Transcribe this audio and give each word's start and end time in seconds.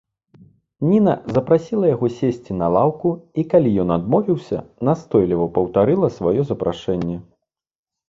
Ніна 0.91 1.13
запрасіла 1.35 1.85
яго 1.91 2.09
сесці 2.15 2.57
на 2.63 2.71
лаўку 2.77 3.13
і, 3.39 3.45
калі 3.53 3.77
ён 3.85 3.95
адмовіўся, 3.99 4.57
настойліва 4.91 5.45
паўтарыла 5.59 6.07
сваё 6.21 6.41
запрашэнне. 6.53 7.17